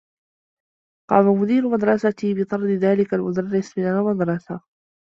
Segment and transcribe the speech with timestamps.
[1.09, 4.59] قام مدير مدرستي بطرد ذلك المدرّس من المدرسة.